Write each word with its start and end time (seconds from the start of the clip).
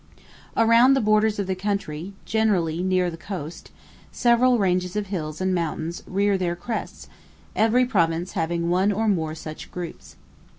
Around 0.57 0.95
the 0.95 0.99
borders 0.99 1.37
of 1.37 1.45
the 1.45 1.53
country, 1.53 2.13
generally 2.25 2.81
near 2.81 3.11
the 3.11 3.17
coast, 3.17 3.69
several 4.11 4.57
ranges 4.57 4.95
of 4.95 5.05
hills 5.05 5.39
and 5.39 5.53
mountains 5.53 6.01
rear 6.07 6.39
their 6.39 6.55
crests, 6.55 7.07
every 7.55 7.85
Province 7.85 8.31
having 8.31 8.71
one 8.71 8.91
or 8.91 9.07
more 9.07 9.35
such 9.35 9.69
groups. 9.69 10.15